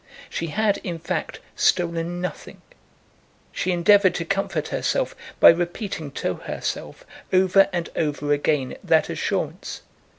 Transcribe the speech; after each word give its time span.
She 0.31 0.47
had, 0.47 0.79
in 0.79 0.97
fact, 0.97 1.39
stolen 1.55 2.19
nothing. 2.21 2.63
She 3.51 3.71
endeavoured 3.71 4.15
to 4.15 4.25
comfort 4.25 4.69
herself 4.69 5.15
by 5.39 5.51
repeating 5.51 6.09
to 6.13 6.33
herself 6.37 7.05
over 7.31 7.69
and 7.71 7.87
over 7.95 8.33
again 8.33 8.77
that 8.83 9.11
assurance. 9.11 9.81